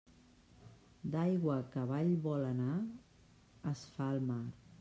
[1.15, 2.81] D'aigua que avall vol anar,
[3.75, 4.43] es fa el mar.